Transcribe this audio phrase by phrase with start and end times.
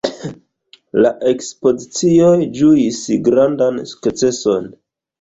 [1.05, 4.71] La ekspozicioj ĝuis grandan sukceson.